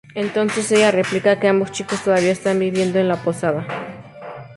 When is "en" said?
2.97-3.07